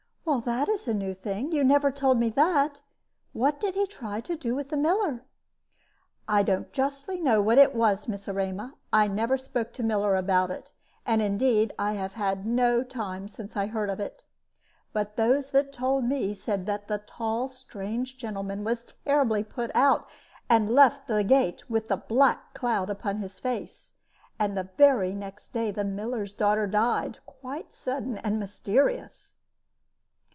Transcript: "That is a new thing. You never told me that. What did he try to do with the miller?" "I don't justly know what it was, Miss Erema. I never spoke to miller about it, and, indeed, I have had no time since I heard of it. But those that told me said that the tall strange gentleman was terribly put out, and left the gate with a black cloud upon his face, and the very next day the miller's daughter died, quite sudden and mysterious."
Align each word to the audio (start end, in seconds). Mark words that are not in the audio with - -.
"That 0.45 0.69
is 0.69 0.87
a 0.87 0.93
new 0.93 1.13
thing. 1.13 1.51
You 1.51 1.61
never 1.65 1.91
told 1.91 2.17
me 2.17 2.29
that. 2.29 2.79
What 3.33 3.59
did 3.59 3.75
he 3.75 3.85
try 3.85 4.21
to 4.21 4.37
do 4.37 4.55
with 4.55 4.69
the 4.69 4.77
miller?" 4.77 5.25
"I 6.25 6.41
don't 6.41 6.71
justly 6.71 7.19
know 7.19 7.41
what 7.41 7.57
it 7.57 7.75
was, 7.75 8.07
Miss 8.07 8.29
Erema. 8.29 8.75
I 8.93 9.09
never 9.09 9.37
spoke 9.37 9.73
to 9.73 9.83
miller 9.83 10.15
about 10.15 10.49
it, 10.49 10.71
and, 11.05 11.21
indeed, 11.21 11.73
I 11.77 11.93
have 11.93 12.13
had 12.13 12.45
no 12.45 12.81
time 12.81 13.27
since 13.27 13.57
I 13.57 13.67
heard 13.67 13.89
of 13.89 13.99
it. 13.99 14.23
But 14.93 15.17
those 15.17 15.49
that 15.49 15.73
told 15.73 16.05
me 16.05 16.33
said 16.33 16.65
that 16.65 16.87
the 16.87 16.99
tall 16.99 17.49
strange 17.49 18.17
gentleman 18.17 18.63
was 18.63 18.85
terribly 18.85 19.43
put 19.43 19.69
out, 19.75 20.07
and 20.49 20.73
left 20.73 21.07
the 21.09 21.25
gate 21.25 21.69
with 21.69 21.91
a 21.91 21.97
black 21.97 22.53
cloud 22.53 22.89
upon 22.89 23.17
his 23.17 23.37
face, 23.37 23.95
and 24.39 24.55
the 24.55 24.69
very 24.77 25.13
next 25.13 25.49
day 25.51 25.71
the 25.71 25.83
miller's 25.83 26.31
daughter 26.31 26.67
died, 26.67 27.19
quite 27.25 27.73
sudden 27.73 28.17
and 28.19 28.39
mysterious." 28.39 29.35